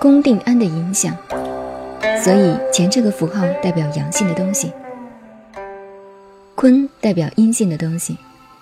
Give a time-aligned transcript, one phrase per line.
[0.00, 1.16] 宫定安的影响，
[2.22, 4.72] 所以乾这个符号代表阳性的东西，
[6.54, 8.16] 坤代表阴性的东西，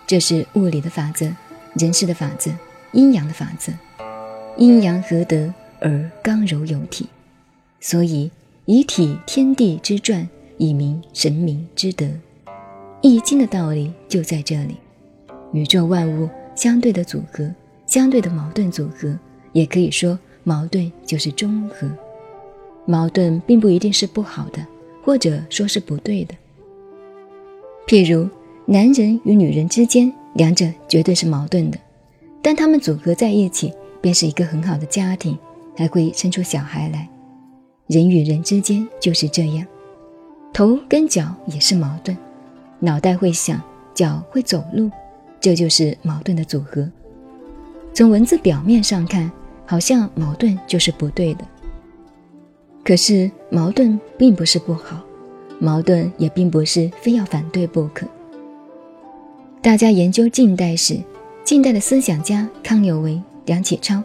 [0.06, 1.30] 这是物理的法则，
[1.74, 2.50] 人事的法则，
[2.92, 3.70] 阴阳的法则，
[4.56, 7.06] 阴阳合德而刚柔有体，
[7.80, 8.30] 所以
[8.64, 10.26] 以体天地之转，
[10.56, 12.06] 以明神明之德。
[13.02, 14.78] 易经的道理就在这里，
[15.52, 17.48] 宇宙万物相对的组合，
[17.84, 19.16] 相对的矛盾组合，
[19.56, 20.18] 也可以说。
[20.48, 21.90] 矛盾就是中和，
[22.84, 24.64] 矛盾并不一定是不好的，
[25.02, 26.36] 或者说是不对的。
[27.88, 28.28] 譬如
[28.64, 31.78] 男人与女人之间，两者绝对是矛盾的，
[32.40, 35.36] 但他们组合在一起，便是一个很好的家庭，
[35.76, 37.08] 还会生出小孩来。
[37.88, 39.66] 人与人之间就是这样，
[40.52, 42.16] 头跟脚也是矛盾，
[42.78, 43.60] 脑袋会想，
[43.94, 44.88] 脚会走路，
[45.40, 46.88] 这就是矛盾的组合。
[47.92, 49.28] 从文字表面上看。
[49.66, 51.44] 好像矛盾就是不对的，
[52.84, 55.00] 可是矛盾并不是不好，
[55.58, 58.06] 矛盾也并不是非要反对不可。
[59.60, 60.96] 大家研究近代史，
[61.42, 64.00] 近代的思想家康有为、梁启超，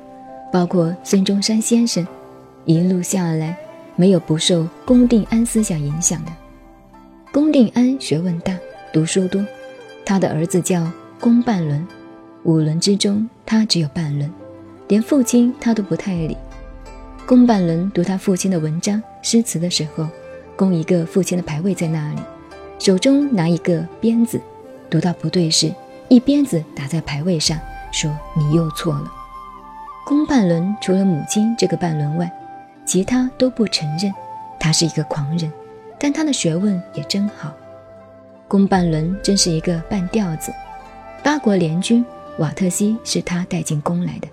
[0.51, 2.05] 包括孙中山先生，
[2.65, 3.55] 一路下来
[3.95, 6.31] 没有不受龚定安思想影响的。
[7.31, 8.57] 龚定安学问大，
[8.91, 9.45] 读书多，
[10.03, 11.87] 他的儿子叫龚半伦，
[12.43, 14.27] 五伦之中他只有半伦。
[14.91, 16.35] 连父亲他都不太理。
[17.25, 20.05] 公半伦读他父亲的文章诗词的时候，
[20.57, 22.19] 供一个父亲的牌位在那里，
[22.77, 24.41] 手中拿一个鞭子，
[24.89, 25.73] 读到不对时，
[26.09, 27.57] 一鞭子打在牌位上，
[27.93, 29.09] 说你又错了。
[30.05, 32.29] 公半伦除了母亲这个半伦外，
[32.85, 34.13] 其他都不承认，
[34.59, 35.49] 他是一个狂人，
[35.97, 37.53] 但他的学问也真好。
[38.45, 40.51] 公半伦真是一个半吊子，
[41.23, 42.05] 八国联军
[42.39, 44.27] 瓦特西是他带进宫来的。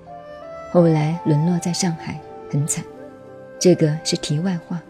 [0.70, 2.84] 后来沦落在上海，很惨。
[3.58, 4.80] 这个是题外话。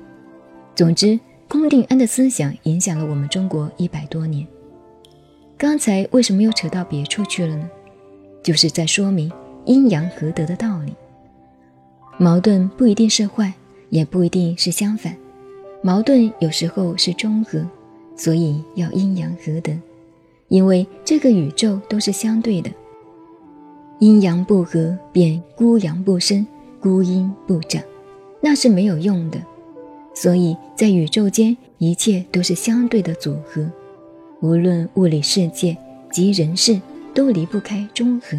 [0.75, 1.19] 总之，
[1.49, 4.47] 龚定安的思想影响了我们中国一百多年。
[5.57, 7.69] 刚才为什么又扯到别处去了呢？
[8.43, 9.31] 就是在说明
[9.65, 10.95] 阴阳合德的道理。
[12.17, 13.53] 矛盾不一定是坏，
[13.91, 15.17] 也不一定是相反。
[15.83, 17.65] 矛盾有时候是中和，
[18.17, 19.73] 所以要阴阳合德。
[20.49, 22.71] 因为这个宇宙都是相对的。
[24.01, 26.47] 阴阳不和，便孤阳不生，
[26.81, 27.83] 孤阴不长，
[28.41, 29.41] 那是没有用的。
[30.15, 33.69] 所以在宇宙间，一切都是相对的组合，
[34.41, 35.77] 无论物理世界
[36.13, 36.81] 及人事，
[37.13, 38.39] 都离不开中和。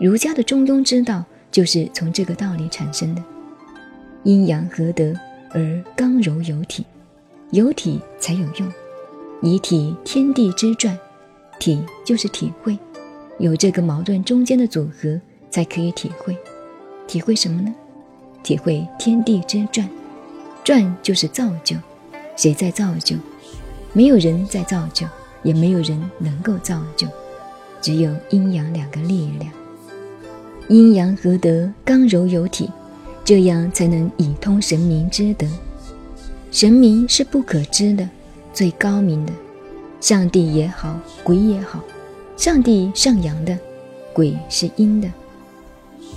[0.00, 3.22] 儒家的中庸之道，就是从这个道理产生的。
[4.24, 5.14] 阴阳合德
[5.52, 6.84] 而刚柔有体，
[7.52, 8.72] 有体才有用。
[9.40, 10.98] 以体天地之转，
[11.60, 12.76] 体就是体会。
[13.38, 16.36] 有这个矛盾中间的组合，才可以体会。
[17.06, 17.74] 体会什么呢？
[18.42, 19.88] 体会天地之转，
[20.62, 21.76] 转就是造就。
[22.36, 23.16] 谁在造就？
[23.92, 25.06] 没有人在造就，
[25.42, 27.08] 也没有人能够造就，
[27.80, 29.50] 只有阴阳两个力量。
[30.68, 32.70] 阴阳合德，刚柔有体，
[33.24, 35.46] 这样才能以通神明之德。
[36.50, 38.08] 神明是不可知的，
[38.52, 39.32] 最高明的，
[40.00, 41.82] 上帝也好，鬼也好。
[42.38, 43.58] 上帝上阳的，
[44.12, 45.10] 鬼是阴的。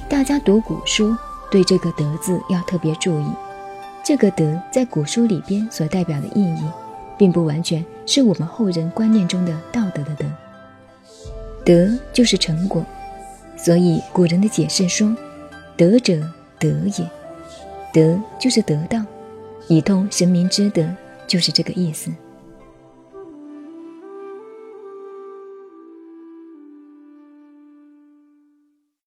[0.07, 1.17] 大家读古书，
[1.49, 3.25] 对这个“德”字要特别注意。
[4.03, 6.63] 这个“德”在古书里边所代表的意义，
[7.17, 10.25] 并不完全是我们后人观念中的道德的“德”。
[11.65, 12.85] 德就是成果，
[13.57, 15.17] 所以古人的解释说
[15.75, 16.21] ：“德者，
[16.59, 17.09] 德也。
[17.91, 19.03] 德就是得到，
[19.67, 20.87] 以通神明之德，
[21.25, 22.11] 就是这个意思。”